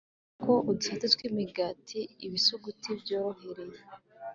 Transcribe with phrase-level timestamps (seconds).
[0.03, 3.79] dusanga ko udusate twimigati ibisuguti byorohereye